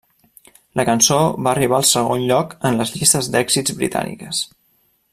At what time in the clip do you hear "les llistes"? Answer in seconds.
2.81-3.31